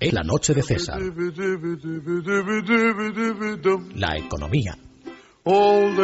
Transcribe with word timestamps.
Es 0.00 0.12
la 0.12 0.22
noche 0.22 0.54
de 0.54 0.62
César. 0.62 0.98
La 3.94 4.16
economía. 4.16 4.78
All 5.44 5.94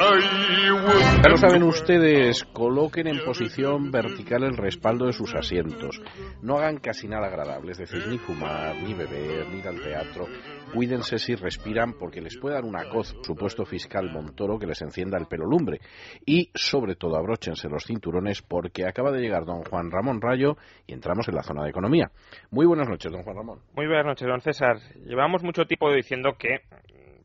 Ya 0.00 1.28
lo 1.28 1.36
saben 1.36 1.62
ustedes, 1.62 2.44
coloquen 2.54 3.06
en 3.06 3.22
posición 3.22 3.90
vertical 3.90 4.44
el 4.44 4.56
respaldo 4.56 5.04
de 5.04 5.12
sus 5.12 5.34
asientos. 5.34 6.00
No 6.40 6.56
hagan 6.56 6.78
casi 6.78 7.06
nada 7.06 7.26
agradable, 7.26 7.72
es 7.72 7.78
decir, 7.78 8.06
ni 8.08 8.16
fumar, 8.16 8.76
ni 8.76 8.94
beber, 8.94 9.48
ni 9.48 9.58
ir 9.58 9.68
al 9.68 9.78
teatro. 9.82 10.24
Cuídense 10.72 11.18
si 11.18 11.34
respiran 11.34 11.92
porque 11.98 12.22
les 12.22 12.38
puede 12.38 12.54
dar 12.54 12.64
una 12.64 12.88
coz, 12.88 13.14
supuesto 13.22 13.66
fiscal 13.66 14.10
Montoro, 14.10 14.58
que 14.58 14.66
les 14.66 14.80
encienda 14.80 15.18
el 15.18 15.26
pelo 15.26 15.44
lumbre. 15.44 15.80
Y, 16.24 16.50
sobre 16.54 16.94
todo, 16.94 17.16
abróchense 17.16 17.68
los 17.68 17.84
cinturones 17.84 18.40
porque 18.40 18.86
acaba 18.86 19.12
de 19.12 19.20
llegar 19.20 19.44
don 19.44 19.64
Juan 19.64 19.90
Ramón 19.90 20.22
Rayo 20.22 20.56
y 20.86 20.94
entramos 20.94 21.28
en 21.28 21.34
la 21.34 21.42
zona 21.42 21.64
de 21.64 21.70
economía. 21.70 22.10
Muy 22.50 22.64
buenas 22.64 22.88
noches, 22.88 23.12
don 23.12 23.22
Juan 23.22 23.36
Ramón. 23.36 23.58
Muy 23.74 23.86
buenas 23.86 24.06
noches, 24.06 24.26
don 24.26 24.40
César. 24.40 24.78
Llevamos 25.04 25.42
mucho 25.42 25.66
tiempo 25.66 25.92
diciendo 25.92 26.36
que 26.38 26.60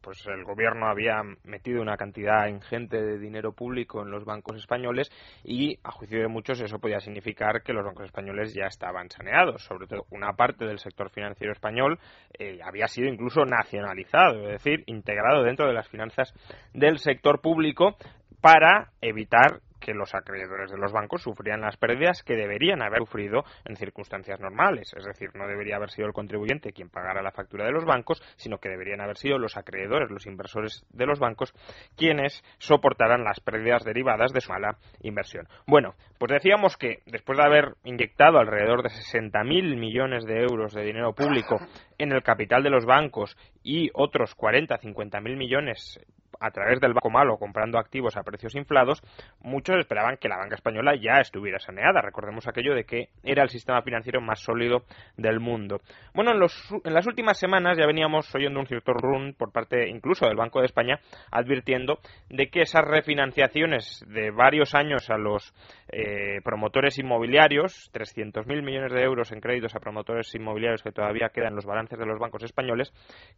pues 0.05 0.23
el 0.27 0.43
gobierno 0.43 0.87
había 0.87 1.23
metido 1.45 1.81
una 1.81 1.97
cantidad 1.97 2.45
ingente 2.47 3.01
de 3.01 3.17
dinero 3.17 3.53
público 3.53 4.03
en 4.03 4.11
los 4.11 4.23
bancos 4.23 4.55
españoles 4.55 5.09
y 5.43 5.79
a 5.83 5.89
juicio 5.89 6.19
de 6.19 6.27
muchos 6.27 6.61
eso 6.61 6.77
podía 6.77 6.99
significar 6.99 7.63
que 7.63 7.73
los 7.73 7.83
bancos 7.83 8.05
españoles 8.05 8.53
ya 8.53 8.67
estaban 8.67 9.09
saneados, 9.09 9.63
sobre 9.63 9.87
todo 9.87 10.05
una 10.11 10.33
parte 10.33 10.65
del 10.65 10.77
sector 10.77 11.09
financiero 11.09 11.51
español 11.51 11.97
eh, 12.37 12.59
había 12.63 12.87
sido 12.87 13.07
incluso 13.07 13.45
nacionalizado, 13.45 14.43
es 14.43 14.63
decir, 14.63 14.83
integrado 14.85 15.41
dentro 15.41 15.65
de 15.65 15.73
las 15.73 15.89
finanzas 15.89 16.31
del 16.71 16.99
sector 16.99 17.41
público 17.41 17.97
para 18.41 18.91
evitar 19.01 19.61
que 19.85 19.93
los 19.93 20.15
acreedores 20.15 20.71
de 20.71 20.79
los 20.79 20.91
bancos 20.91 21.21
sufrían 21.21 21.61
las 21.61 21.77
pérdidas 21.77 22.23
que 22.23 22.35
deberían 22.35 22.81
haber 22.81 23.01
sufrido 23.01 23.43
en 23.65 23.75
circunstancias 23.75 24.39
normales. 24.39 24.91
Es 24.97 25.05
decir, 25.05 25.29
no 25.35 25.47
debería 25.47 25.75
haber 25.75 25.91
sido 25.91 26.07
el 26.07 26.13
contribuyente 26.13 26.73
quien 26.73 26.89
pagara 26.89 27.21
la 27.21 27.31
factura 27.31 27.65
de 27.65 27.71
los 27.71 27.85
bancos, 27.85 28.19
sino 28.35 28.57
que 28.57 28.69
deberían 28.69 29.01
haber 29.01 29.17
sido 29.17 29.37
los 29.37 29.57
acreedores, 29.57 30.09
los 30.09 30.25
inversores 30.25 30.83
de 30.89 31.05
los 31.05 31.19
bancos, 31.19 31.53
quienes 31.95 32.43
soportaran 32.57 33.23
las 33.23 33.39
pérdidas 33.41 33.83
derivadas 33.83 34.33
de 34.33 34.41
su 34.41 34.51
mala 34.51 34.79
inversión. 35.01 35.47
Bueno, 35.67 35.93
pues 36.17 36.31
decíamos 36.31 36.77
que 36.77 37.03
después 37.05 37.37
de 37.37 37.43
haber 37.43 37.75
inyectado 37.83 38.39
alrededor 38.39 38.81
de 38.81 38.89
60.000 38.89 39.77
millones 39.77 40.25
de 40.25 40.41
euros 40.41 40.73
de 40.73 40.83
dinero 40.83 41.13
público 41.13 41.59
en 41.99 42.11
el 42.11 42.23
capital 42.23 42.63
de 42.63 42.71
los 42.71 42.85
bancos 42.85 43.37
y 43.61 43.91
otros 43.93 44.33
40, 44.33 44.79
50.000 44.79 45.37
millones 45.37 45.99
a 46.45 46.51
través 46.51 46.79
del 46.79 46.93
banco 46.93 47.09
malo 47.09 47.37
comprando 47.37 47.79
activos 47.79 48.15
a 48.17 48.23
precios 48.23 48.55
inflados, 48.55 49.01
muchos 49.41 49.77
esperaban 49.77 50.17
que 50.17 50.29
la 50.29 50.37
banca 50.37 50.55
española 50.55 50.93
ya 50.95 51.19
estuviera 51.19 51.59
saneada. 51.59 52.01
Recordemos 52.01 52.47
aquello 52.47 52.75
de 52.75 52.83
que 52.83 53.09
era 53.23 53.43
el 53.43 53.49
sistema 53.49 53.81
financiero 53.81 54.21
más 54.21 54.39
sólido 54.39 54.83
del 55.17 55.39
mundo. 55.39 55.81
Bueno, 56.13 56.31
en, 56.31 56.39
los, 56.39 56.53
en 56.83 56.93
las 56.93 57.07
últimas 57.07 57.39
semanas 57.39 57.77
ya 57.77 57.87
veníamos 57.87 58.33
oyendo 58.35 58.59
un 58.59 58.67
cierto 58.67 58.93
run 58.93 59.33
por 59.33 59.51
parte 59.51 59.89
incluso 59.89 60.27
del 60.27 60.37
Banco 60.37 60.59
de 60.59 60.67
España 60.67 60.99
advirtiendo 61.31 61.99
de 62.29 62.47
que 62.49 62.61
esas 62.61 62.83
refinanciaciones 62.85 64.05
de 64.07 64.31
varios 64.31 64.75
años 64.75 65.09
a 65.09 65.17
los 65.17 65.53
eh, 65.89 66.41
promotores 66.43 66.97
inmobiliarios, 66.99 67.91
300.000 67.93 68.63
millones 68.63 68.91
de 68.91 69.01
euros 69.01 69.31
en 69.31 69.39
créditos 69.39 69.75
a 69.75 69.79
promotores 69.79 70.33
inmobiliarios 70.35 70.83
que 70.83 70.91
todavía 70.91 71.29
quedan 71.29 71.49
en 71.49 71.55
los 71.55 71.65
balances 71.65 71.97
de 71.97 72.05
los 72.05 72.19
bancos 72.19 72.43
españoles, 72.43 72.93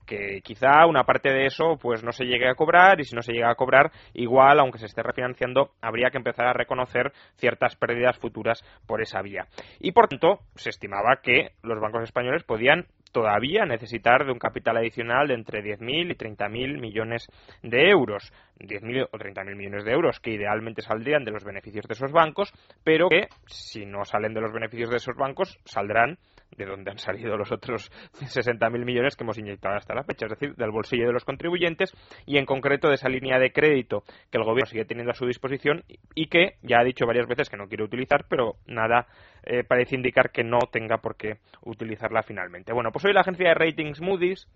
que 0.05 0.41
quizá 0.43 0.85
una 0.87 1.03
parte 1.03 1.29
de 1.29 1.45
eso 1.45 1.77
pues 1.79 2.03
no 2.03 2.11
se 2.11 2.25
llegue 2.25 2.49
a 2.49 2.55
cobrar 2.55 2.96
y 2.99 3.05
si 3.05 3.15
no 3.15 3.21
se 3.21 3.33
llega 3.33 3.51
a 3.51 3.55
cobrar, 3.55 3.91
igual, 4.13 4.59
aunque 4.59 4.79
se 4.79 4.85
esté 4.85 5.03
refinanciando, 5.03 5.71
habría 5.81 6.09
que 6.09 6.17
empezar 6.17 6.47
a 6.47 6.53
reconocer 6.53 7.11
ciertas 7.35 7.75
pérdidas 7.75 8.17
futuras 8.17 8.63
por 8.85 9.01
esa 9.01 9.21
vía. 9.21 9.47
Y 9.79 9.91
por 9.91 10.07
tanto, 10.07 10.39
se 10.55 10.69
estimaba 10.69 11.19
que 11.21 11.51
los 11.63 11.79
bancos 11.79 12.03
españoles 12.03 12.43
podían 12.43 12.87
todavía 13.11 13.65
necesitar 13.65 14.25
de 14.25 14.31
un 14.31 14.39
capital 14.39 14.77
adicional 14.77 15.27
de 15.27 15.35
entre 15.35 15.63
10.000 15.63 16.11
y 16.11 16.15
30.000 16.15 16.79
millones 16.79 17.27
de 17.63 17.89
euros. 17.89 18.31
10.000 18.59 19.09
o 19.11 19.17
30.000 19.17 19.55
millones 19.55 19.85
de 19.85 19.91
euros 19.91 20.19
que 20.19 20.31
idealmente 20.31 20.81
saldrían 20.81 21.23
de 21.23 21.31
los 21.31 21.43
beneficios 21.43 21.85
de 21.87 21.93
esos 21.93 22.11
bancos, 22.11 22.51
pero 22.83 23.07
que 23.09 23.27
si 23.45 23.85
no 23.85 24.03
salen 24.03 24.33
de 24.33 24.41
los 24.41 24.51
beneficios 24.51 24.89
de 24.89 24.97
esos 24.97 25.15
bancos, 25.15 25.59
saldrán 25.65 26.17
de 26.55 26.65
donde 26.65 26.91
han 26.91 26.97
salido 26.97 27.37
los 27.37 27.51
otros 27.51 27.91
60.000 28.13 28.85
millones 28.85 29.15
que 29.15 29.23
hemos 29.23 29.37
inyectado 29.37 29.75
hasta 29.75 29.93
la 29.93 30.03
fecha, 30.03 30.25
es 30.25 30.31
decir, 30.31 30.55
del 30.55 30.71
bolsillo 30.71 31.07
de 31.07 31.13
los 31.13 31.25
contribuyentes 31.25 31.93
y 32.25 32.37
en 32.37 32.45
concreto 32.45 32.87
de 32.87 32.95
esa 32.95 33.09
línea 33.09 33.37
de 33.37 33.51
crédito 33.51 34.03
que 34.31 34.37
el 34.37 34.43
gobierno 34.43 34.69
sigue 34.69 34.85
teniendo 34.85 35.11
a 35.11 35.15
su 35.15 35.25
disposición 35.25 35.83
y 36.15 36.27
que 36.27 36.55
ya 36.63 36.79
ha 36.79 36.83
dicho 36.83 37.05
varias 37.05 37.27
veces 37.27 37.49
que 37.49 37.57
no 37.57 37.67
quiere 37.67 37.83
utilizar, 37.83 38.25
pero 38.29 38.55
nada 38.65 39.07
eh, 39.43 39.63
parece 39.63 39.95
indicar 39.95 40.31
que 40.31 40.43
no 40.43 40.59
tenga 40.71 40.97
por 40.97 41.15
qué 41.15 41.37
utilizarla 41.63 42.23
finalmente. 42.23 42.73
Bueno, 42.73 42.91
pues 42.97 43.05
hoy 43.05 43.13
la 43.13 43.21
agencia 43.21 43.49
de 43.49 43.53
ratings 43.53 44.01
Moody's 44.01 44.47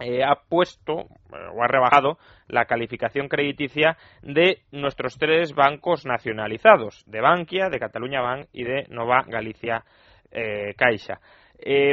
eh, 0.00 0.24
ha 0.24 0.34
puesto 0.48 1.02
eh, 1.02 1.46
o 1.54 1.62
ha 1.62 1.68
rebajado 1.68 2.18
la 2.48 2.64
calificación 2.64 3.28
crediticia 3.28 3.96
de 4.20 4.62
nuestros 4.72 5.16
tres 5.16 5.54
bancos 5.54 6.04
nacionalizados, 6.04 7.04
de 7.06 7.20
Bankia, 7.20 7.68
de 7.68 7.78
Cataluña 7.78 8.20
Bank 8.20 8.48
y 8.52 8.64
de 8.64 8.86
Nova 8.88 9.22
Galicia 9.28 9.84
eh, 10.32 10.74
Caixa. 10.76 11.20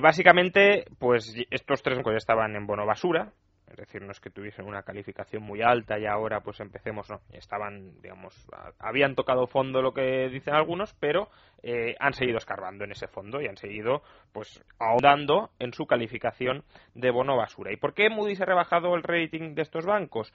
Básicamente, 0.01 0.85
pues 0.97 1.35
estos 1.51 1.83
tres 1.83 1.97
bancos 1.97 2.13
ya 2.13 2.17
estaban 2.17 2.55
en 2.55 2.65
bono 2.65 2.87
basura, 2.87 3.31
es 3.77 3.87
decir, 3.87 4.01
que 4.21 4.29
tuviesen 4.29 4.65
una 4.65 4.83
calificación 4.83 5.43
muy 5.43 5.61
alta 5.61 5.99
y 5.99 6.05
ahora 6.05 6.39
pues 6.39 6.59
empecemos, 6.61 7.09
no, 7.09 7.19
estaban, 7.33 8.01
digamos, 8.01 8.33
habían 8.79 9.15
tocado 9.15 9.47
fondo 9.47 9.81
lo 9.81 9.93
que 9.93 10.29
dicen 10.29 10.53
algunos, 10.53 10.93
pero 10.93 11.29
eh, 11.61 11.95
han 11.99 12.13
seguido 12.13 12.37
escarbando 12.37 12.85
en 12.85 12.91
ese 12.91 13.07
fondo 13.07 13.41
y 13.41 13.47
han 13.47 13.57
seguido 13.57 14.01
pues 14.31 14.63
ahondando 14.79 15.51
en 15.59 15.73
su 15.73 15.85
calificación 15.85 16.63
de 16.93 17.11
bono 17.11 17.35
basura. 17.35 17.73
¿Y 17.73 17.77
por 17.77 17.93
qué 17.93 18.09
Moody's 18.09 18.41
ha 18.41 18.45
rebajado 18.45 18.95
el 18.95 19.03
rating 19.03 19.55
de 19.55 19.63
estos 19.63 19.85
bancos? 19.85 20.33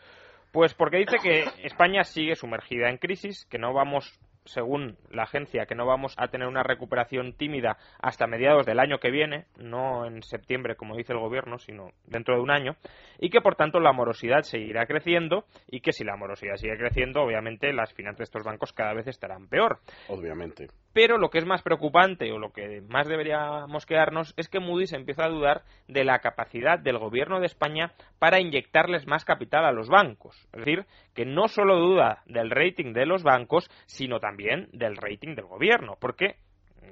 Pues 0.52 0.74
porque 0.74 0.98
dice 0.98 1.16
que 1.22 1.44
España 1.64 2.04
sigue 2.04 2.34
sumergida 2.34 2.90
en 2.90 2.98
crisis, 2.98 3.46
que 3.46 3.58
no 3.58 3.72
vamos 3.72 4.18
según 4.44 4.96
la 5.10 5.24
agencia, 5.24 5.66
que 5.66 5.74
no 5.74 5.86
vamos 5.86 6.14
a 6.16 6.28
tener 6.28 6.48
una 6.48 6.62
recuperación 6.62 7.34
tímida 7.34 7.76
hasta 8.00 8.26
mediados 8.26 8.66
del 8.66 8.80
año 8.80 8.98
que 8.98 9.10
viene, 9.10 9.46
no 9.56 10.06
en 10.06 10.22
septiembre 10.22 10.76
como 10.76 10.96
dice 10.96 11.12
el 11.12 11.18
gobierno, 11.18 11.58
sino 11.58 11.90
dentro 12.06 12.34
de 12.34 12.42
un 12.42 12.50
año, 12.50 12.76
y 13.18 13.30
que 13.30 13.40
por 13.40 13.56
tanto 13.56 13.80
la 13.80 13.92
morosidad 13.92 14.42
seguirá 14.42 14.86
creciendo 14.86 15.44
y 15.68 15.80
que 15.80 15.92
si 15.92 16.04
la 16.04 16.16
morosidad 16.16 16.56
sigue 16.56 16.76
creciendo, 16.76 17.22
obviamente 17.22 17.72
las 17.72 17.92
finanzas 17.92 18.18
de 18.18 18.24
estos 18.24 18.44
bancos 18.44 18.72
cada 18.72 18.94
vez 18.94 19.06
estarán 19.06 19.48
peor. 19.48 19.78
Obviamente. 20.08 20.68
Pero 20.92 21.18
lo 21.18 21.30
que 21.30 21.38
es 21.38 21.46
más 21.46 21.62
preocupante 21.62 22.32
o 22.32 22.38
lo 22.38 22.52
que 22.52 22.82
más 22.88 23.06
deberíamos 23.06 23.86
quedarnos 23.86 24.34
es 24.36 24.48
que 24.48 24.60
Moody's 24.60 24.92
empieza 24.92 25.24
a 25.24 25.28
dudar 25.28 25.62
de 25.86 26.04
la 26.04 26.18
capacidad 26.18 26.78
del 26.78 26.98
gobierno 26.98 27.38
de 27.38 27.46
España 27.46 27.92
para 28.18 28.40
inyectarles 28.40 29.06
más 29.06 29.24
capital 29.24 29.64
a 29.64 29.72
los 29.72 29.88
bancos. 29.88 30.48
Es 30.52 30.64
decir, 30.64 30.86
que 31.14 31.24
no 31.24 31.48
solo 31.48 31.78
duda 31.78 32.22
del 32.26 32.50
rating 32.50 32.92
de 32.92 33.06
los 33.06 33.22
bancos, 33.22 33.70
sino 33.86 34.18
también 34.18 34.68
del 34.72 34.96
rating 34.96 35.34
del 35.36 35.46
gobierno. 35.46 35.96
Porque 36.00 36.36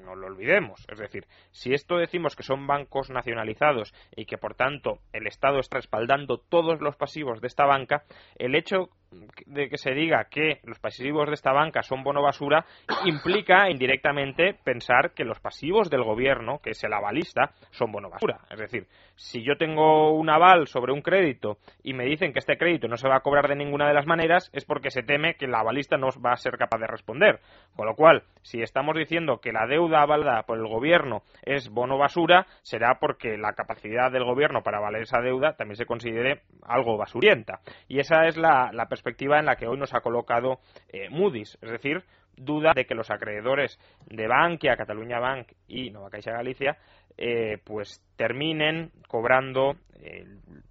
no 0.09 0.15
lo 0.15 0.27
olvidemos. 0.27 0.87
Es 0.91 0.99
decir, 0.99 1.27
si 1.51 1.75
esto 1.75 1.99
decimos 1.99 2.37
que 2.37 2.43
son 2.43 2.67
bancos 2.67 3.11
nacionalizados 3.11 3.93
y 4.17 4.25
que 4.27 4.39
por 4.39 4.55
tanto 4.55 5.01
el 5.13 5.27
Estado 5.27 5.61
está 5.61 5.77
respaldando 5.77 6.39
todos 6.39 6.81
los 6.81 6.97
pasivos 6.97 7.41
de 7.41 7.49
esta 7.49 7.67
banca, 7.67 8.05
el 8.37 8.55
hecho 8.55 8.91
de 9.47 9.69
que 9.69 9.79
se 9.79 9.93
diga 9.93 10.27
que 10.31 10.61
los 10.65 10.79
pasivos 10.79 11.29
de 11.29 11.35
esta 11.35 11.53
banca 11.53 11.83
son 11.83 12.03
bono 12.03 12.23
basura 12.23 12.65
implica 13.05 13.71
indirectamente 13.71 14.55
pensar 14.65 15.13
que 15.15 15.25
los 15.25 15.41
pasivos 15.41 15.91
del 15.91 16.03
gobierno, 16.03 16.59
que 16.63 16.71
es 16.71 16.85
el 16.85 16.93
avalista, 16.93 17.53
son 17.71 17.93
bono 17.93 18.11
basura. 18.11 18.41
Es 18.51 18.59
decir, 18.59 18.87
si 19.17 19.43
yo 19.43 19.57
tengo 19.57 20.13
un 20.13 20.31
aval 20.31 20.67
sobre 20.67 20.93
un 20.93 21.03
crédito 21.03 21.59
y 21.83 21.95
me 21.95 22.05
dicen 22.05 22.33
que 22.33 22.39
este 22.39 22.57
crédito 22.57 22.89
no 22.89 22.97
se 22.97 23.09
va 23.09 23.17
a 23.17 23.21
cobrar 23.21 23.49
de 23.49 23.57
ninguna 23.57 23.89
de 23.89 23.95
las 23.95 24.07
maneras, 24.07 24.51
es 24.53 24.65
porque 24.65 24.91
se 24.91 25.03
teme 25.03 25.35
que 25.35 25.47
el 25.47 25.55
avalista 25.55 25.97
no 25.97 26.09
va 26.25 26.33
a 26.33 26.37
ser 26.37 26.57
capaz 26.57 26.79
de 26.79 26.87
responder. 26.87 27.41
Con 27.75 27.87
lo 27.87 27.95
cual, 27.95 28.23
si 28.43 28.63
estamos 28.63 28.97
diciendo 28.97 29.41
que 29.41 29.53
la 29.53 29.67
deuda 29.67 30.03
avalada 30.03 30.43
por 30.43 30.59
el 30.59 30.67
gobierno 30.67 31.23
es 31.43 31.69
bono 31.71 31.99
basura, 31.99 32.47
será 32.63 32.99
porque 33.01 33.37
la 33.39 33.55
capacidad 33.55 34.13
del 34.13 34.25
gobierno 34.25 34.63
para 34.63 34.81
valer 34.81 35.03
esa 35.03 35.21
deuda 35.21 35.55
también 35.55 35.77
se 35.77 35.87
considere 35.87 36.43
algo 36.67 36.97
basurienta. 36.97 37.61
Y 37.89 38.01
esa 38.01 38.27
es 38.27 38.37
la, 38.37 38.71
la 38.73 38.87
perspectiva 38.87 38.98
en 39.05 39.47
la 39.47 39.57
que 39.57 39.67
hoy 39.67 39.79
nos 39.79 39.95
ha 39.95 40.01
colocado 40.01 40.61
eh, 40.89 41.09
Moody's, 41.11 41.59
es 41.61 41.71
decir, 41.71 42.05
duda 42.37 42.73
de 42.75 42.87
que 42.87 42.95
los 42.95 43.11
acreedores 43.11 43.79
de 44.07 44.27
Bankia, 44.27 44.77
Cataluña 44.77 45.19
Bank 45.19 45.53
y 45.67 45.91
Nova 45.91 46.11
Caixa 46.11 46.33
Galicia 46.33 46.79
eh, 47.17 47.59
pues 47.65 48.01
terminen 48.17 48.93
cobrando 49.09 49.77
eh, 50.01 50.25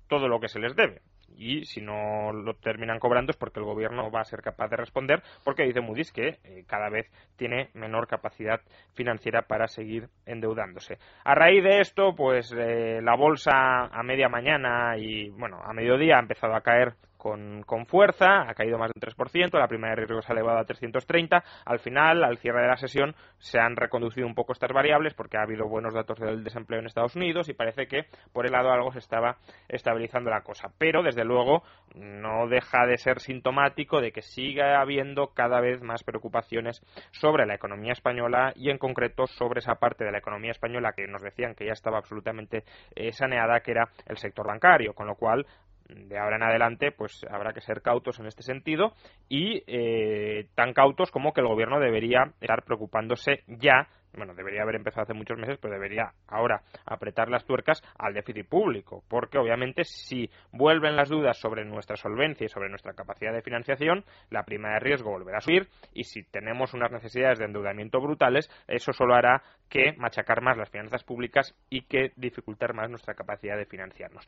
todo 0.07 0.27
lo 0.27 0.39
que 0.39 0.47
se 0.47 0.59
les 0.59 0.75
debe 0.75 1.01
y 1.37 1.65
si 1.65 1.81
no 1.81 2.33
lo 2.33 2.55
terminan 2.55 2.99
cobrando 2.99 3.31
es 3.31 3.37
porque 3.37 3.59
el 3.59 3.65
gobierno 3.65 4.11
va 4.11 4.21
a 4.21 4.25
ser 4.25 4.41
capaz 4.41 4.69
de 4.69 4.77
responder 4.77 5.21
porque 5.43 5.63
dice 5.63 5.81
Moody's 5.81 6.11
que 6.11 6.39
eh, 6.43 6.63
cada 6.67 6.89
vez 6.89 7.09
tiene 7.35 7.69
menor 7.73 8.07
capacidad 8.07 8.59
financiera 8.93 9.43
para 9.43 9.67
seguir 9.67 10.09
endeudándose. 10.25 10.97
A 11.23 11.35
raíz 11.35 11.63
de 11.63 11.79
esto, 11.79 12.15
pues 12.15 12.51
eh, 12.57 12.99
la 13.01 13.15
bolsa 13.15 13.85
a 13.85 14.03
media 14.03 14.29
mañana 14.29 14.97
y 14.97 15.29
bueno, 15.29 15.61
a 15.63 15.73
mediodía 15.73 16.17
ha 16.17 16.21
empezado 16.21 16.55
a 16.55 16.61
caer 16.61 16.95
con, 17.17 17.63
con, 17.63 17.85
fuerza, 17.85 18.47
ha 18.47 18.53
caído 18.53 18.77
más 18.77 18.91
del 18.93 19.01
3%, 19.01 19.57
la 19.57 19.67
prima 19.67 19.89
de 19.89 19.95
riesgo 19.95 20.21
se 20.21 20.31
ha 20.31 20.35
elevado 20.35 20.59
a 20.59 20.65
330. 20.65 21.43
Al 21.65 21.79
final, 21.79 22.23
al 22.23 22.37
cierre 22.37 22.61
de 22.61 22.67
la 22.67 22.77
sesión, 22.77 23.15
se 23.39 23.59
han 23.59 23.75
reconducido 23.75 24.27
un 24.27 24.35
poco 24.35 24.53
estas 24.53 24.71
variables 24.71 25.13
porque 25.13 25.37
ha 25.37 25.43
habido 25.43 25.67
buenos 25.67 25.93
datos 25.93 26.19
del 26.19 26.43
desempleo 26.43 26.79
en 26.79 26.85
Estados 26.85 27.15
Unidos 27.15 27.49
y 27.49 27.53
parece 27.53 27.87
que 27.87 28.05
por 28.31 28.45
el 28.45 28.51
lado 28.51 28.71
algo 28.71 28.91
se 28.91 28.99
estaba 28.99 29.37
estabilizando 29.67 30.29
la 30.29 30.41
cosa. 30.41 30.71
Pero, 30.77 31.03
desde 31.03 31.25
luego, 31.25 31.63
no 31.95 32.47
deja 32.47 32.85
de 32.85 32.97
ser 32.97 33.19
sintomático 33.19 34.01
de 34.01 34.11
que 34.11 34.21
siga 34.21 34.79
habiendo 34.79 35.27
cada 35.33 35.59
vez 35.59 35.81
más 35.81 36.03
preocupaciones 36.03 36.81
sobre 37.11 37.45
la 37.45 37.55
economía 37.55 37.93
española 37.93 38.53
y, 38.55 38.69
en 38.69 38.77
concreto, 38.77 39.27
sobre 39.27 39.59
esa 39.59 39.75
parte 39.75 40.05
de 40.05 40.11
la 40.11 40.19
economía 40.19 40.51
española 40.51 40.93
que 40.93 41.07
nos 41.07 41.21
decían 41.21 41.55
que 41.55 41.65
ya 41.65 41.73
estaba 41.73 41.97
absolutamente 41.97 42.63
eh, 42.95 43.11
saneada, 43.11 43.61
que 43.61 43.71
era 43.71 43.89
el 44.05 44.17
sector 44.17 44.47
bancario, 44.47 44.93
con 44.93 45.07
lo 45.07 45.15
cual 45.15 45.45
de 45.89 46.17
ahora 46.17 46.37
en 46.37 46.43
adelante, 46.43 46.91
pues 46.91 47.25
habrá 47.29 47.53
que 47.53 47.61
ser 47.61 47.81
cautos 47.81 48.19
en 48.19 48.27
este 48.27 48.43
sentido 48.43 48.93
y 49.29 49.63
eh, 49.67 50.47
tan 50.55 50.73
cautos 50.73 51.11
como 51.11 51.33
que 51.33 51.41
el 51.41 51.47
gobierno 51.47 51.79
debería 51.79 52.33
estar 52.41 52.63
preocupándose 52.63 53.43
ya 53.47 53.87
bueno, 54.17 54.33
debería 54.33 54.63
haber 54.63 54.75
empezado 54.75 55.03
hace 55.03 55.13
muchos 55.13 55.37
meses, 55.37 55.57
pero 55.61 55.73
debería 55.73 56.11
ahora 56.27 56.61
apretar 56.85 57.29
las 57.29 57.45
tuercas 57.45 57.81
al 57.97 58.13
déficit 58.13 58.47
público, 58.47 59.03
porque 59.07 59.37
obviamente 59.37 59.83
si 59.83 60.29
vuelven 60.51 60.95
las 60.95 61.09
dudas 61.09 61.37
sobre 61.37 61.63
nuestra 61.65 61.95
solvencia 61.95 62.45
y 62.45 62.49
sobre 62.49 62.69
nuestra 62.69 62.93
capacidad 62.93 63.33
de 63.33 63.41
financiación, 63.41 64.03
la 64.29 64.43
prima 64.43 64.73
de 64.73 64.79
riesgo 64.79 65.11
volverá 65.11 65.37
a 65.37 65.41
subir 65.41 65.67
y 65.93 66.03
si 66.03 66.23
tenemos 66.23 66.73
unas 66.73 66.91
necesidades 66.91 67.39
de 67.39 67.45
endeudamiento 67.45 68.01
brutales, 68.01 68.49
eso 68.67 68.91
solo 68.91 69.13
hará 69.13 69.43
que 69.69 69.93
machacar 69.97 70.41
más 70.41 70.57
las 70.57 70.69
finanzas 70.69 71.03
públicas 71.03 71.55
y 71.69 71.83
que 71.83 72.11
dificultar 72.15 72.73
más 72.73 72.89
nuestra 72.89 73.13
capacidad 73.13 73.57
de 73.57 73.65
financiarnos. 73.65 74.25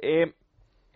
Eh, 0.00 0.32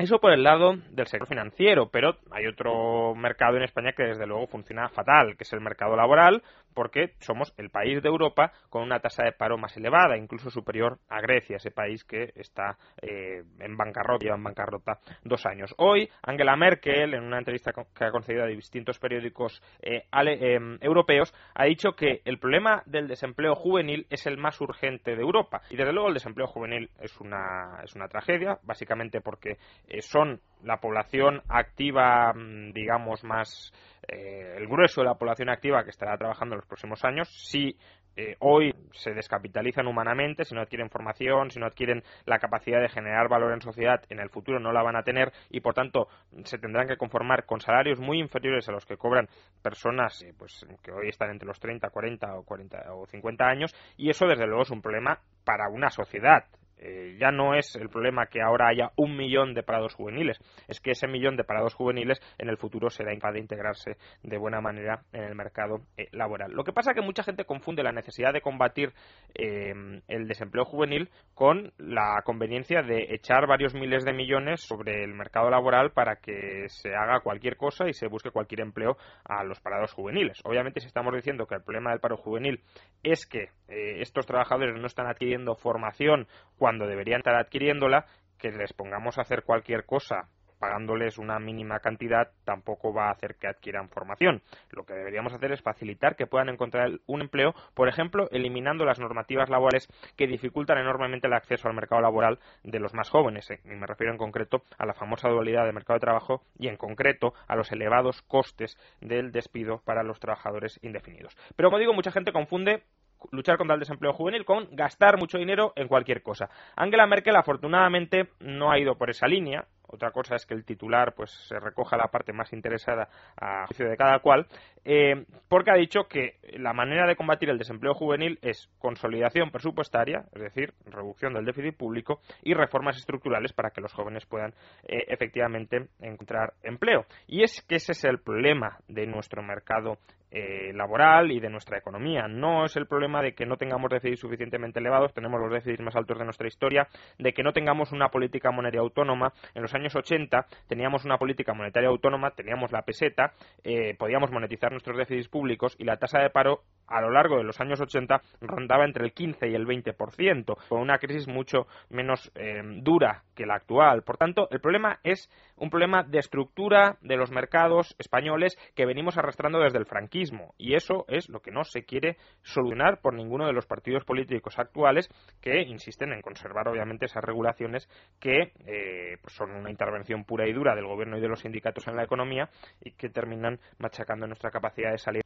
eso 0.00 0.18
por 0.18 0.32
el 0.32 0.42
lado 0.42 0.76
del 0.90 1.06
sector 1.06 1.28
financiero, 1.28 1.90
pero 1.90 2.16
hay 2.30 2.46
otro 2.46 3.14
mercado 3.14 3.56
en 3.56 3.64
España 3.64 3.92
que 3.92 4.04
desde 4.04 4.26
luego 4.26 4.46
funciona 4.46 4.88
fatal, 4.88 5.36
que 5.36 5.44
es 5.44 5.52
el 5.52 5.60
mercado 5.60 5.94
laboral, 5.94 6.42
porque 6.74 7.14
somos 7.18 7.52
el 7.58 7.70
país 7.70 8.02
de 8.02 8.08
Europa 8.08 8.52
con 8.68 8.82
una 8.82 9.00
tasa 9.00 9.24
de 9.24 9.32
paro 9.32 9.58
más 9.58 9.76
elevada, 9.76 10.16
incluso 10.16 10.50
superior 10.50 10.98
a 11.08 11.20
Grecia, 11.20 11.56
ese 11.56 11.70
país 11.70 12.04
que 12.04 12.32
está 12.34 12.78
eh, 13.02 13.42
en 13.58 13.76
bancarrota, 13.76 14.24
lleva 14.24 14.36
en 14.36 14.44
bancarrota 14.44 14.98
dos 15.24 15.44
años. 15.46 15.74
Hoy, 15.78 16.08
Angela 16.22 16.56
Merkel, 16.56 17.14
en 17.14 17.24
una 17.24 17.38
entrevista 17.38 17.72
que 17.72 18.04
ha 18.04 18.10
concedido 18.10 18.44
a 18.44 18.46
distintos 18.46 18.98
periódicos 18.98 19.62
eh, 19.82 20.04
em, 20.12 20.78
europeos, 20.80 21.34
ha 21.54 21.64
dicho 21.64 21.92
que 21.92 22.22
el 22.24 22.38
problema 22.38 22.82
del 22.86 23.08
desempleo 23.08 23.54
juvenil 23.54 24.06
es 24.10 24.26
el 24.26 24.38
más 24.38 24.60
urgente 24.60 25.16
de 25.16 25.22
Europa. 25.22 25.62
Y 25.70 25.76
desde 25.76 25.92
luego 25.92 26.08
el 26.08 26.14
desempleo 26.14 26.46
juvenil 26.46 26.90
es 27.00 27.20
una, 27.20 27.80
es 27.84 27.94
una 27.94 28.08
tragedia, 28.08 28.58
básicamente 28.62 29.20
porque 29.20 29.58
eh, 29.88 29.89
son 30.00 30.40
la 30.62 30.78
población 30.78 31.42
activa, 31.48 32.32
mm, 32.32 32.72
digamos, 32.72 33.24
más 33.24 33.72
eh, 34.08 34.54
el 34.56 34.66
grueso 34.66 35.00
de 35.00 35.06
la 35.06 35.14
población 35.14 35.48
activa 35.48 35.84
que 35.84 35.90
estará 35.90 36.16
trabajando 36.16 36.54
en 36.54 36.58
los 36.58 36.66
próximos 36.66 37.04
años, 37.04 37.28
si 37.28 37.76
eh, 38.16 38.34
hoy 38.40 38.74
se 38.92 39.12
descapitalizan 39.12 39.86
humanamente, 39.86 40.44
si 40.44 40.54
no 40.54 40.60
adquieren 40.60 40.90
formación, 40.90 41.50
si 41.50 41.60
no 41.60 41.66
adquieren 41.66 42.02
la 42.26 42.38
capacidad 42.38 42.80
de 42.80 42.88
generar 42.88 43.28
valor 43.28 43.52
en 43.52 43.60
sociedad, 43.60 44.02
en 44.08 44.18
el 44.18 44.30
futuro 44.30 44.58
no 44.58 44.72
la 44.72 44.82
van 44.82 44.96
a 44.96 45.02
tener 45.02 45.32
y 45.48 45.60
por 45.60 45.74
tanto 45.74 46.08
se 46.44 46.58
tendrán 46.58 46.88
que 46.88 46.96
conformar 46.96 47.46
con 47.46 47.60
salarios 47.60 48.00
muy 48.00 48.18
inferiores 48.18 48.68
a 48.68 48.72
los 48.72 48.84
que 48.84 48.96
cobran 48.96 49.28
personas 49.62 50.22
eh, 50.22 50.34
pues, 50.36 50.66
que 50.82 50.90
hoy 50.92 51.08
están 51.08 51.30
entre 51.30 51.46
los 51.46 51.60
30, 51.60 51.88
40 51.88 52.34
o 52.34 52.42
40 52.42 52.94
o 52.94 53.06
50 53.06 53.44
años. 53.44 53.74
Y 53.96 54.10
eso 54.10 54.26
desde 54.26 54.46
luego 54.46 54.62
es 54.62 54.70
un 54.70 54.82
problema 54.82 55.20
para 55.44 55.68
una 55.68 55.90
sociedad 55.90 56.44
eh, 56.82 57.16
ya 57.18 57.30
no 57.30 57.54
es 57.54 57.76
el 57.76 57.90
problema 57.90 58.26
que 58.26 58.40
ahora 58.40 58.68
haya 58.68 58.90
un 58.96 59.14
millón 59.14 59.52
de 59.52 59.62
parados 59.62 59.94
juveniles, 59.94 60.38
es 60.66 60.80
que 60.80 60.92
ese 60.92 61.06
millón 61.06 61.36
de 61.36 61.44
parados 61.44 61.74
juveniles 61.74 62.20
en 62.38 62.48
el 62.48 62.56
futuro 62.56 62.88
será 62.88 63.12
incapaz 63.12 63.34
de 63.34 63.40
integrarse 63.40 63.96
de 64.22 64.38
buena 64.38 64.62
manera 64.62 65.02
en 65.12 65.24
el 65.24 65.34
mercado 65.34 65.82
eh, 65.98 66.08
laboral. 66.12 66.52
Lo 66.52 66.64
que 66.64 66.72
pasa 66.72 66.92
es 66.92 66.94
que 66.94 67.02
mucha 67.02 67.22
gente 67.22 67.44
confunde 67.44 67.82
la 67.82 67.92
necesidad 67.92 68.32
de 68.32 68.40
combatir 68.40 68.94
eh, 69.34 69.74
el 70.08 70.26
desempleo 70.26 70.64
juvenil 70.64 71.10
con 71.34 71.70
la 71.76 72.22
conveniencia 72.24 72.82
de 72.82 73.08
echar 73.10 73.46
varios 73.46 73.74
miles 73.74 74.04
de 74.04 74.14
millones 74.14 74.62
sobre 74.62 75.04
el 75.04 75.12
mercado 75.12 75.50
laboral 75.50 75.92
para 75.92 76.16
que 76.16 76.64
se 76.68 76.94
haga 76.94 77.20
cualquier 77.20 77.58
cosa 77.58 77.88
y 77.88 77.92
se 77.92 78.08
busque 78.08 78.30
cualquier 78.30 78.60
empleo 78.60 78.96
a 79.24 79.44
los 79.44 79.60
parados 79.60 79.92
juveniles. 79.92 80.40
Obviamente, 80.44 80.80
si 80.80 80.86
estamos 80.86 81.14
diciendo 81.14 81.46
que 81.46 81.56
el 81.56 81.62
problema 81.62 81.90
del 81.90 82.00
paro 82.00 82.16
juvenil 82.16 82.60
es 83.02 83.26
que 83.26 83.48
estos 83.68 84.26
trabajadores 84.26 84.74
no 84.80 84.86
están 84.86 85.06
adquiriendo 85.06 85.54
formación 85.54 86.26
cuando 86.70 86.86
deberían 86.86 87.18
estar 87.18 87.34
adquiriéndola, 87.34 88.06
que 88.38 88.52
les 88.52 88.72
pongamos 88.72 89.18
a 89.18 89.22
hacer 89.22 89.42
cualquier 89.42 89.84
cosa 89.84 90.28
pagándoles 90.60 91.18
una 91.18 91.40
mínima 91.40 91.80
cantidad 91.80 92.30
tampoco 92.44 92.92
va 92.92 93.08
a 93.08 93.12
hacer 93.12 93.36
que 93.36 93.48
adquieran 93.48 93.88
formación. 93.88 94.42
Lo 94.70 94.84
que 94.84 94.92
deberíamos 94.92 95.32
hacer 95.32 95.50
es 95.52 95.62
facilitar 95.62 96.14
que 96.14 96.26
puedan 96.26 96.50
encontrar 96.50 97.00
un 97.06 97.22
empleo, 97.22 97.54
por 97.74 97.88
ejemplo, 97.88 98.28
eliminando 98.30 98.84
las 98.84 99.00
normativas 99.00 99.48
laborales 99.48 99.88
que 100.16 100.26
dificultan 100.26 100.78
enormemente 100.78 101.26
el 101.26 101.32
acceso 101.32 101.66
al 101.66 101.74
mercado 101.74 102.02
laboral 102.02 102.38
de 102.62 102.78
los 102.78 102.94
más 102.94 103.08
jóvenes. 103.08 103.50
Eh, 103.50 103.60
y 103.64 103.70
me 103.70 103.86
refiero 103.86 104.12
en 104.12 104.18
concreto 104.18 104.62
a 104.78 104.86
la 104.86 104.92
famosa 104.92 105.28
dualidad 105.28 105.64
de 105.64 105.72
mercado 105.72 105.96
de 105.96 106.04
trabajo 106.04 106.42
y 106.58 106.68
en 106.68 106.76
concreto 106.76 107.32
a 107.48 107.56
los 107.56 107.72
elevados 107.72 108.20
costes 108.22 108.76
del 109.00 109.32
despido 109.32 109.80
para 109.84 110.02
los 110.02 110.20
trabajadores 110.20 110.78
indefinidos. 110.82 111.36
Pero 111.56 111.70
como 111.70 111.80
digo, 111.80 111.94
mucha 111.94 112.12
gente 112.12 112.32
confunde 112.32 112.84
luchar 113.30 113.56
contra 113.58 113.74
el 113.74 113.80
desempleo 113.80 114.12
juvenil 114.12 114.44
con 114.44 114.68
gastar 114.72 115.18
mucho 115.18 115.38
dinero 115.38 115.72
en 115.76 115.88
cualquier 115.88 116.22
cosa. 116.22 116.48
Angela 116.76 117.06
Merkel 117.06 117.36
afortunadamente 117.36 118.30
no 118.40 118.70
ha 118.70 118.78
ido 118.78 118.96
por 118.96 119.10
esa 119.10 119.26
línea. 119.26 119.66
Otra 119.92 120.12
cosa 120.12 120.36
es 120.36 120.46
que 120.46 120.54
el 120.54 120.64
titular 120.64 121.14
pues 121.14 121.30
se 121.30 121.58
recoja 121.58 121.96
la 121.96 122.08
parte 122.08 122.32
más 122.32 122.52
interesada 122.52 123.08
a 123.36 123.66
juicio 123.66 123.88
de 123.88 123.96
cada 123.96 124.20
cual, 124.20 124.46
eh, 124.84 125.24
porque 125.48 125.70
ha 125.70 125.74
dicho 125.74 126.04
que 126.08 126.36
la 126.58 126.72
manera 126.72 127.06
de 127.06 127.16
combatir 127.16 127.50
el 127.50 127.58
desempleo 127.58 127.92
juvenil 127.94 128.38
es 128.40 128.70
consolidación 128.78 129.50
presupuestaria, 129.50 130.24
es 130.32 130.42
decir, 130.42 130.74
reducción 130.86 131.34
del 131.34 131.44
déficit 131.44 131.76
público 131.76 132.20
y 132.42 132.54
reformas 132.54 132.96
estructurales 132.96 133.52
para 133.52 133.70
que 133.70 133.80
los 133.80 133.92
jóvenes 133.92 134.26
puedan 134.26 134.54
eh, 134.84 135.04
efectivamente 135.08 135.88
encontrar 136.00 136.54
empleo. 136.62 137.04
Y 137.26 137.42
es 137.42 137.60
que 137.62 137.76
ese 137.76 137.92
es 137.92 138.04
el 138.04 138.20
problema 138.20 138.78
de 138.88 139.06
nuestro 139.06 139.42
mercado 139.42 139.98
eh, 140.32 140.72
laboral 140.72 141.32
y 141.32 141.40
de 141.40 141.50
nuestra 141.50 141.78
economía. 141.78 142.28
No 142.28 142.64
es 142.64 142.76
el 142.76 142.86
problema 142.86 143.20
de 143.20 143.34
que 143.34 143.46
no 143.46 143.56
tengamos 143.56 143.90
déficits 143.90 144.20
suficientemente 144.20 144.78
elevados, 144.78 145.12
tenemos 145.12 145.40
los 145.40 145.50
déficits 145.50 145.80
más 145.82 145.96
altos 145.96 146.18
de 146.18 146.24
nuestra 146.24 146.46
historia, 146.46 146.86
de 147.18 147.32
que 147.32 147.42
no 147.42 147.52
tengamos 147.52 147.90
una 147.90 148.10
política 148.10 148.52
monetaria 148.52 148.80
autónoma. 148.80 149.32
En 149.56 149.62
los 149.62 149.74
años 149.74 149.79
80 149.88 150.46
teníamos 150.68 151.04
una 151.04 151.18
política 151.18 151.54
monetaria 151.54 151.88
autónoma, 151.88 152.32
teníamos 152.32 152.72
la 152.72 152.82
peseta, 152.82 153.32
eh, 153.64 153.94
podíamos 153.98 154.30
monetizar 154.30 154.72
nuestros 154.72 154.96
déficits 154.96 155.28
públicos 155.28 155.74
y 155.78 155.84
la 155.84 155.96
tasa 155.96 156.18
de 156.20 156.30
paro 156.30 156.62
a 156.90 157.00
lo 157.00 157.10
largo 157.10 157.38
de 157.38 157.44
los 157.44 157.60
años 157.60 157.80
80 157.80 158.20
rondaba 158.40 158.84
entre 158.84 159.04
el 159.04 159.12
15 159.12 159.48
y 159.48 159.54
el 159.54 159.66
20%, 159.66 160.56
con 160.68 160.80
una 160.80 160.98
crisis 160.98 161.28
mucho 161.28 161.66
menos 161.88 162.30
eh, 162.34 162.60
dura 162.82 163.22
que 163.34 163.46
la 163.46 163.54
actual. 163.54 164.02
Por 164.02 164.16
tanto, 164.16 164.48
el 164.50 164.60
problema 164.60 164.98
es 165.02 165.30
un 165.56 165.70
problema 165.70 166.02
de 166.02 166.18
estructura 166.18 166.98
de 167.00 167.16
los 167.16 167.30
mercados 167.30 167.94
españoles 167.98 168.56
que 168.74 168.86
venimos 168.86 169.16
arrastrando 169.16 169.60
desde 169.60 169.78
el 169.78 169.86
franquismo 169.86 170.54
y 170.58 170.74
eso 170.74 171.04
es 171.08 171.28
lo 171.28 171.40
que 171.40 171.50
no 171.50 171.64
se 171.64 171.84
quiere 171.84 172.16
solucionar 172.42 173.00
por 173.00 173.14
ninguno 173.14 173.46
de 173.46 173.52
los 173.52 173.66
partidos 173.66 174.04
políticos 174.04 174.58
actuales 174.58 175.08
que 175.40 175.62
insisten 175.62 176.12
en 176.12 176.22
conservar 176.22 176.68
obviamente 176.68 177.06
esas 177.06 177.24
regulaciones 177.24 177.88
que 178.18 178.52
eh, 178.66 179.18
pues 179.20 179.34
son 179.34 179.50
una 179.50 179.70
intervención 179.70 180.24
pura 180.24 180.48
y 180.48 180.52
dura 180.52 180.74
del 180.74 180.86
gobierno 180.86 181.18
y 181.18 181.20
de 181.20 181.28
los 181.28 181.40
sindicatos 181.40 181.86
en 181.88 181.96
la 181.96 182.04
economía 182.04 182.48
y 182.82 182.92
que 182.92 183.08
terminan 183.08 183.60
machacando 183.78 184.26
nuestra 184.26 184.50
capacidad 184.50 184.92
de 184.92 184.98
salir 184.98 185.22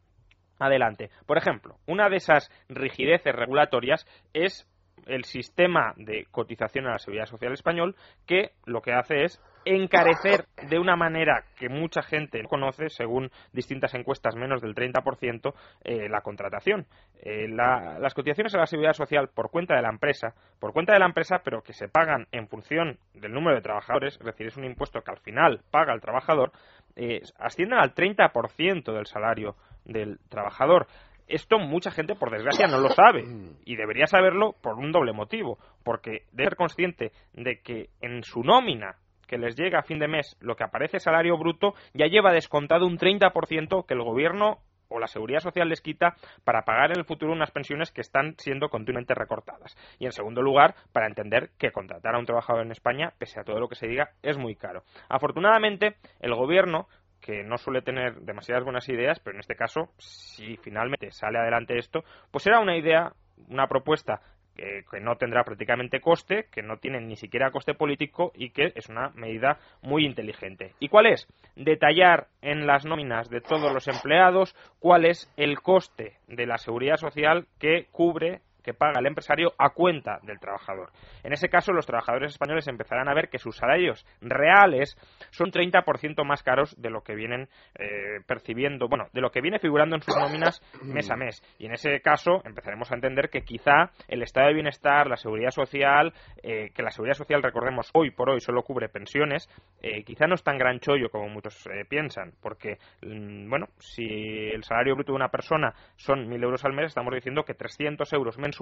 adelante. 0.58 1.10
Por 1.26 1.38
ejemplo, 1.38 1.76
una 1.86 2.08
de 2.08 2.16
esas 2.16 2.50
rigideces 2.68 3.34
regulatorias 3.34 4.06
es 4.32 4.68
el 5.06 5.24
sistema 5.24 5.92
de 5.96 6.26
cotización 6.30 6.86
a 6.86 6.92
la 6.92 6.98
seguridad 6.98 7.26
social 7.26 7.52
español 7.52 7.96
que 8.26 8.52
lo 8.64 8.80
que 8.80 8.92
hace 8.92 9.24
es 9.24 9.40
encarecer 9.64 10.46
de 10.68 10.78
una 10.78 10.96
manera 10.96 11.44
que 11.56 11.68
mucha 11.68 12.02
gente 12.02 12.42
no 12.42 12.48
conoce, 12.48 12.90
según 12.90 13.30
distintas 13.52 13.94
encuestas, 13.94 14.36
menos 14.36 14.60
del 14.60 14.74
30%, 14.74 15.54
eh, 15.84 16.08
la 16.08 16.20
contratación. 16.20 16.86
Eh, 17.22 17.48
las 17.48 18.12
cotizaciones 18.12 18.54
a 18.54 18.58
la 18.58 18.66
seguridad 18.66 18.92
social 18.92 19.28
por 19.28 19.50
cuenta 19.50 19.74
de 19.74 19.82
la 19.82 19.88
empresa, 19.88 20.34
por 20.60 20.72
cuenta 20.72 20.92
de 20.92 20.98
la 20.98 21.06
empresa, 21.06 21.40
pero 21.42 21.62
que 21.62 21.72
se 21.72 21.88
pagan 21.88 22.26
en 22.32 22.48
función 22.48 22.98
del 23.14 23.32
número 23.32 23.56
de 23.56 23.62
trabajadores, 23.62 24.18
es 24.18 24.26
decir, 24.26 24.46
es 24.48 24.56
un 24.56 24.64
impuesto 24.64 25.00
que 25.00 25.10
al 25.10 25.20
final 25.20 25.62
paga 25.70 25.94
el 25.94 26.00
trabajador, 26.00 26.52
eh, 26.96 27.22
ascienden 27.38 27.78
al 27.78 27.94
30% 27.94 28.92
del 28.92 29.06
salario 29.06 29.56
del 29.84 30.18
trabajador. 30.28 30.86
Esto 31.26 31.58
mucha 31.58 31.90
gente, 31.90 32.14
por 32.14 32.30
desgracia, 32.30 32.66
no 32.66 32.78
lo 32.78 32.90
sabe 32.90 33.24
y 33.64 33.76
debería 33.76 34.06
saberlo 34.06 34.54
por 34.60 34.74
un 34.74 34.92
doble 34.92 35.12
motivo, 35.12 35.58
porque 35.82 36.24
debe 36.32 36.50
ser 36.50 36.56
consciente 36.56 37.12
de 37.32 37.60
que 37.62 37.88
en 38.00 38.22
su 38.22 38.42
nómina 38.42 38.96
que 39.26 39.38
les 39.38 39.56
llega 39.56 39.78
a 39.78 39.82
fin 39.82 39.98
de 39.98 40.08
mes 40.08 40.36
lo 40.40 40.54
que 40.54 40.64
aparece 40.64 41.00
salario 41.00 41.38
bruto 41.38 41.74
ya 41.94 42.06
lleva 42.06 42.32
descontado 42.32 42.86
un 42.86 42.98
30% 42.98 43.86
que 43.86 43.94
el 43.94 44.02
gobierno 44.02 44.58
o 44.88 44.98
la 44.98 45.06
seguridad 45.06 45.40
social 45.40 45.68
les 45.68 45.80
quita 45.80 46.14
para 46.44 46.62
pagar 46.62 46.90
en 46.90 46.98
el 46.98 47.04
futuro 47.04 47.32
unas 47.32 47.50
pensiones 47.50 47.90
que 47.90 48.00
están 48.00 48.34
siendo 48.38 48.68
continuamente 48.68 49.14
recortadas. 49.14 49.76
Y 49.98 50.06
en 50.06 50.12
segundo 50.12 50.42
lugar, 50.42 50.74
para 50.92 51.06
entender 51.06 51.50
que 51.58 51.72
contratar 51.72 52.14
a 52.14 52.18
un 52.18 52.26
trabajador 52.26 52.64
en 52.64 52.72
España, 52.72 53.12
pese 53.18 53.40
a 53.40 53.44
todo 53.44 53.58
lo 53.58 53.68
que 53.68 53.74
se 53.76 53.88
diga, 53.88 54.10
es 54.22 54.38
muy 54.38 54.54
caro. 54.54 54.84
Afortunadamente, 55.08 55.96
el 56.20 56.34
gobierno 56.34 56.86
que 57.24 57.42
no 57.42 57.56
suele 57.56 57.80
tener 57.80 58.16
demasiadas 58.20 58.64
buenas 58.64 58.86
ideas, 58.90 59.18
pero 59.18 59.34
en 59.34 59.40
este 59.40 59.56
caso, 59.56 59.88
si 59.96 60.58
finalmente 60.58 61.10
sale 61.10 61.38
adelante 61.38 61.78
esto, 61.78 62.04
pues 62.30 62.46
era 62.46 62.60
una 62.60 62.76
idea, 62.76 63.14
una 63.48 63.66
propuesta 63.66 64.20
que, 64.54 64.84
no 65.00 65.16
tendrá 65.16 65.42
prácticamente 65.42 66.00
coste, 66.00 66.48
que 66.52 66.62
no 66.62 66.76
tiene 66.76 67.00
ni 67.00 67.16
siquiera 67.16 67.50
coste 67.50 67.72
político 67.72 68.30
y 68.34 68.50
que 68.50 68.72
es 68.74 68.90
una 68.90 69.08
medida 69.14 69.58
muy 69.80 70.04
inteligente. 70.04 70.72
¿Y 70.80 70.88
cuál 70.88 71.06
es? 71.06 71.26
Detallar 71.56 72.28
en 72.42 72.66
las 72.66 72.84
nóminas 72.84 73.30
de 73.30 73.40
todos 73.40 73.72
los 73.72 73.88
empleados 73.88 74.54
cuál 74.78 75.06
es 75.06 75.32
el 75.38 75.60
coste 75.62 76.18
de 76.28 76.44
la 76.44 76.58
seguridad 76.58 76.96
social 76.96 77.46
que 77.58 77.86
cubre 77.90 78.42
que 78.64 78.74
paga 78.74 78.98
el 78.98 79.06
empresario 79.06 79.52
a 79.58 79.70
cuenta 79.70 80.18
del 80.22 80.40
trabajador. 80.40 80.90
En 81.22 81.32
ese 81.32 81.48
caso, 81.48 81.72
los 81.72 81.86
trabajadores 81.86 82.32
españoles 82.32 82.66
empezarán 82.66 83.08
a 83.08 83.14
ver 83.14 83.28
que 83.28 83.38
sus 83.38 83.56
salarios 83.56 84.06
reales 84.20 84.96
son 85.30 85.52
30% 85.52 86.24
más 86.24 86.42
caros 86.42 86.74
de 86.80 86.90
lo 86.90 87.02
que 87.02 87.14
vienen 87.14 87.48
eh, 87.78 88.20
percibiendo, 88.26 88.88
bueno, 88.88 89.06
de 89.12 89.20
lo 89.20 89.30
que 89.30 89.42
viene 89.42 89.58
figurando 89.58 89.96
en 89.96 90.02
sus 90.02 90.16
nóminas 90.16 90.62
mes 90.82 91.10
a 91.10 91.16
mes. 91.16 91.42
Y 91.58 91.66
en 91.66 91.72
ese 91.72 92.00
caso 92.00 92.40
empezaremos 92.44 92.90
a 92.90 92.94
entender 92.94 93.28
que 93.28 93.42
quizá 93.42 93.90
el 94.08 94.22
estado 94.22 94.48
de 94.48 94.54
bienestar, 94.54 95.06
la 95.06 95.16
seguridad 95.16 95.50
social, 95.50 96.14
eh, 96.42 96.70
que 96.74 96.82
la 96.82 96.90
seguridad 96.90 97.16
social, 97.16 97.42
recordemos, 97.42 97.90
hoy 97.92 98.10
por 98.10 98.30
hoy 98.30 98.40
solo 98.40 98.62
cubre 98.62 98.88
pensiones, 98.88 99.48
eh, 99.82 100.02
quizá 100.04 100.26
no 100.26 100.34
es 100.34 100.42
tan 100.42 100.56
gran 100.56 100.80
chollo 100.80 101.10
como 101.10 101.28
muchos 101.28 101.68
piensan, 101.88 102.32
porque, 102.40 102.78
mm, 103.02 103.50
bueno, 103.50 103.66
si 103.78 104.04
el 104.04 104.64
salario 104.64 104.94
bruto 104.94 105.12
de 105.12 105.16
una 105.16 105.28
persona 105.28 105.74
son 105.96 106.28
1.000 106.28 106.42
euros 106.42 106.64
al 106.64 106.72
mes, 106.72 106.86
estamos 106.86 107.12
diciendo 107.14 107.44
que 107.44 107.54
300 107.54 108.10
euros 108.12 108.38
mensuales 108.38 108.53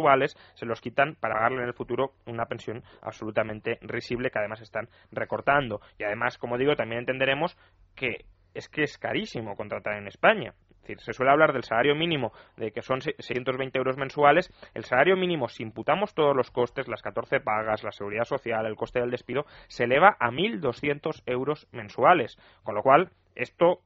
se 0.55 0.67
los 0.67 0.81
quitan 0.81 1.17
para 1.17 1.35
pagarle 1.35 1.63
en 1.63 1.69
el 1.69 1.75
futuro 1.75 2.13
una 2.27 2.47
pensión 2.47 2.83
absolutamente 3.01 3.79
risible 3.83 4.31
que 4.31 4.39
además 4.39 4.61
están 4.61 4.89
recortando. 5.11 5.81
Y 5.99 6.05
además, 6.05 6.39
como 6.39 6.59
digo, 6.59 6.77
también 6.77 7.01
entenderemos 7.01 7.57
que 7.95 8.25
es 8.55 8.69
que 8.69 8.83
es 8.83 8.99
carísimo 8.99 9.57
contratar 9.57 9.97
en 9.97 10.07
España. 10.07 10.55
Es 10.71 10.81
decir, 10.83 11.01
se 11.01 11.13
suele 11.13 11.31
hablar 11.31 11.53
del 11.53 11.63
salario 11.63 11.95
mínimo, 11.95 12.33
de 12.57 12.73
que 12.73 12.83
son 12.83 13.01
620 13.01 13.79
euros 13.79 13.97
mensuales. 13.97 14.53
El 14.75 14.85
salario 14.85 15.17
mínimo, 15.17 15.49
si 15.49 15.63
imputamos 15.63 16.13
todos 16.13 16.37
los 16.37 16.51
costes, 16.51 16.89
las 16.89 17.03
14 17.03 17.41
pagas, 17.41 17.85
la 17.85 17.93
seguridad 17.93 18.25
social, 18.25 18.67
el 18.67 18.75
coste 18.75 19.01
del 19.01 19.13
despido, 19.13 19.47
se 19.69 19.85
eleva 19.85 20.17
a 20.19 20.31
1.200 20.31 21.23
euros 21.27 21.69
mensuales. 21.71 22.37
Con 22.65 22.75
lo 22.75 22.83
cual, 22.83 23.11
esto 23.37 23.81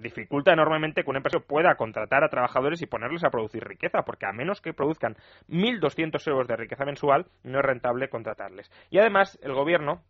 dificulta 0.00 0.52
enormemente 0.52 1.04
que 1.04 1.10
un 1.10 1.16
empresario 1.16 1.46
pueda 1.46 1.74
contratar 1.76 2.24
a 2.24 2.28
trabajadores 2.28 2.82
y 2.82 2.86
ponerles 2.86 3.24
a 3.24 3.30
producir 3.30 3.64
riqueza, 3.64 4.02
porque 4.02 4.26
a 4.26 4.32
menos 4.32 4.60
que 4.60 4.74
produzcan 4.74 5.16
1.200 5.48 6.26
euros 6.28 6.48
de 6.48 6.56
riqueza 6.56 6.84
mensual, 6.84 7.26
no 7.44 7.58
es 7.58 7.64
rentable 7.64 8.08
contratarles. 8.08 8.70
Y 8.90 8.98
además, 8.98 9.38
el 9.42 9.52
gobierno 9.52 10.02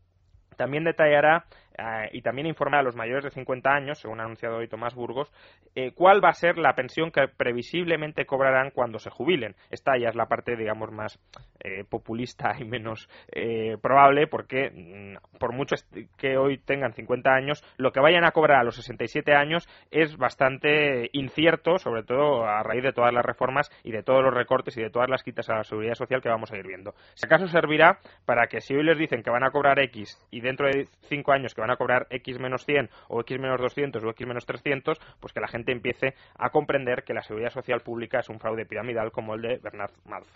también 0.56 0.85
detallará 0.85 1.44
eh, 1.79 2.09
y 2.12 2.23
también 2.23 2.47
informará 2.47 2.81
a 2.81 2.83
los 2.83 2.97
mayores 2.97 3.25
de 3.25 3.31
50 3.31 3.71
años, 3.71 3.99
según 3.99 4.21
ha 4.21 4.25
anunciado 4.25 4.57
hoy 4.57 4.69
Tomás 4.69 4.95
Burgos, 4.95 5.33
eh, 5.75 5.93
cuál 5.93 6.23
va 6.23 6.31
a 6.31 6.35
ser 6.35 6.59
la 6.59 6.75
pensión 6.75 7.11
que 7.11 7.29
previsiblemente 7.29 8.26
cobrarán 8.26 8.71
cuando 8.71 8.99
se 8.99 9.11
jubilen. 9.11 9.55
Esta 9.71 9.97
ya 9.99 10.09
es 10.09 10.14
la 10.14 10.26
parte, 10.26 10.57
digamos, 10.57 10.91
más 10.93 11.19
eh, 11.61 11.85
populista 11.88 12.55
y 12.59 12.64
menos 12.64 13.09
probable, 13.81 14.26
porque 14.26 14.71
mm, 14.71 15.38
por 15.38 15.52
mucho 15.52 15.76
que 16.19 16.37
hoy 16.37 16.59
tengan 16.59 16.93
50 16.93 17.31
años, 17.31 17.64
lo 17.76 17.93
que 17.93 18.00
vayan 18.00 18.25
a 18.25 18.33
cobrar 18.33 18.61
a 18.61 18.64
los 18.64 18.76
67 18.76 19.35
años 19.35 19.69
es 19.91 20.17
bastante 20.17 21.09
incierto, 21.12 21.79
sobre 21.79 22.02
todo 22.02 22.45
a 22.45 22.62
raíz 22.62 22.83
de 22.83 22.93
todas 22.93 23.12
las 23.12 23.25
reformas 23.25 23.71
y 23.83 23.93
de 23.93 24.02
todos 24.02 24.23
los 24.23 24.35
recortes 24.35 24.76
y 24.76 24.83
de 24.83 24.91
todas 24.91 25.09
las 25.09 25.23
quitas 25.23 25.49
a 25.49 25.57
la 25.57 25.64
seguridad 25.64 25.95
social 25.95 26.21
que 26.21 26.29
vamos 26.29 26.52
a 26.52 26.57
ir 26.57 26.67
viendo. 26.67 26.95
Si 27.14 27.26
acaso 27.26 27.47
servirá 27.47 27.99
para 28.26 28.47
que 28.47 28.61
si 28.61 28.75
hoy 28.75 28.85
les 28.85 28.99
dicen 28.99 29.23
que 29.23 29.31
van 29.31 29.45
a 29.45 29.50
cobrar 29.50 29.79
X 29.79 30.19
y 30.31 30.41
dentro 30.41 30.67
de 30.67 30.87
5 31.09 31.33
años 31.33 31.55
que 31.55 31.62
van 31.62 31.71
a 31.71 31.76
cobrar 31.76 32.07
X 32.11 32.38
menos 32.38 32.64
100 32.66 32.90
o 33.09 33.21
X 33.21 33.38
menos 33.38 33.61
200 33.61 34.02
o 34.04 34.11
X 34.11 34.26
menos 34.26 34.45
300, 34.45 34.99
pues 35.21 35.33
que 35.33 35.40
la 35.40 35.49
gente 35.49 35.73
empiece 35.73 36.14
a 36.37 36.50
comprender 36.50 37.04
que 37.04 37.14
la 37.14 37.23
seguridad 37.23 37.50
social 37.50 37.81
pública 37.81 38.19
es 38.19 38.28
un 38.28 38.40
fraude 38.40 38.66
piramidal 38.66 39.12
como 39.12 39.35
el 39.35 39.42
de 39.42 39.59
Bernard 39.62 39.92
Madoff. 40.04 40.28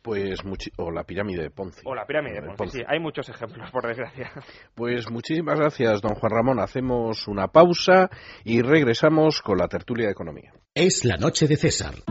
Pues 0.00 0.38
o 0.76 0.90
la 0.90 1.04
pirámide 1.04 1.42
de 1.42 1.50
Ponzi. 1.50 1.82
O 1.84 1.94
la 1.94 2.06
pirámide 2.06 2.40
de 2.40 2.54
Ponzi, 2.54 2.78
sí. 2.78 2.84
Hay 2.86 2.98
muchos 2.98 3.28
ejemplos, 3.28 3.70
por 3.70 3.86
desgracia. 3.86 4.30
Pues 4.74 5.10
muchísimas 5.10 5.58
gracias, 5.58 6.00
don 6.00 6.14
Juan 6.14 6.32
Ramón. 6.32 6.60
Hacemos 6.60 7.26
una 7.26 7.48
pausa 7.48 8.08
y 8.44 8.62
regresamos 8.62 9.42
con 9.42 9.58
la 9.58 9.68
tertulia 9.68 10.06
de 10.06 10.12
economía. 10.12 10.52
Es 10.72 11.04
la 11.04 11.16
noche 11.16 11.46
de 11.46 11.56
César. 11.56 11.94